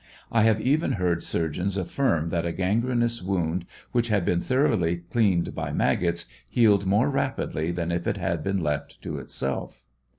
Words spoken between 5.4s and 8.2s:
by maggots, healed more rapidly than if it